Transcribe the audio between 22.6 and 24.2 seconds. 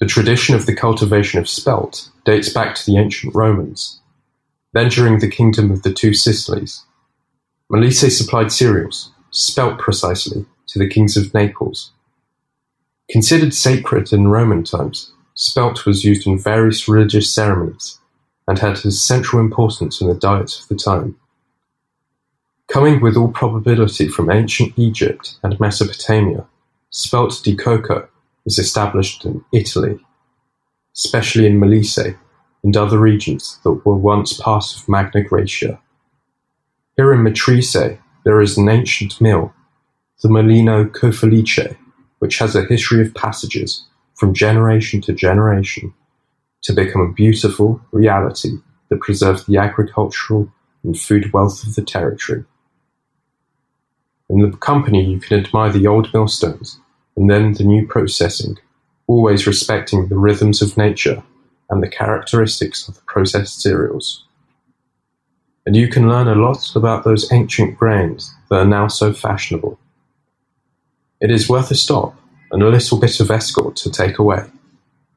Coming with all probability